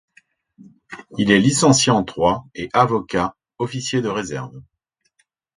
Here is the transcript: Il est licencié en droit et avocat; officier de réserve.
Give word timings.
Il 1.19 1.29
est 1.29 1.37
licencié 1.39 1.91
en 1.91 2.01
droit 2.01 2.47
et 2.55 2.69
avocat; 2.73 3.35
officier 3.59 4.01
de 4.01 4.07
réserve. 4.09 4.59